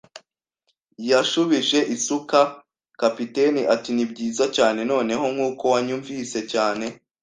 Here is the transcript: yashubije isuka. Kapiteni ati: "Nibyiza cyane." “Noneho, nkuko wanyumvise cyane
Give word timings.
yashubije 1.09 1.79
isuka. 1.95 2.39
Kapiteni 3.01 3.61
ati: 3.73 3.89
"Nibyiza 3.93 4.45
cyane." 4.55 4.79
“Noneho, 4.91 5.25
nkuko 5.33 5.63
wanyumvise 5.73 6.39
cyane 6.51 6.85